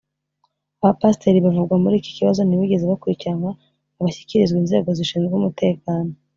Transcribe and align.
Abapasiteri 0.81 1.39
bavugwa 1.45 1.75
muri 1.83 1.95
iki 1.97 2.11
kibazo 2.17 2.39
ntibigeze 2.43 2.83
bakurikiranwa 2.91 3.51
ngo 3.93 4.01
bashyikirizwe 4.05 4.57
inzego 4.59 4.89
zishinzwe 4.97 5.33
umutekano 5.37 6.11